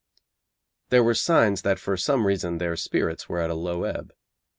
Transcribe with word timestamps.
There 0.89 1.03
were 1.03 1.13
signs 1.13 1.61
that 1.61 1.77
for 1.77 1.95
some 1.95 2.25
reason 2.25 2.57
their 2.57 2.75
spirits 2.75 3.29
were 3.29 3.37
at 3.39 3.51
a 3.51 3.53
low 3.53 3.83
ebb. 3.83 4.13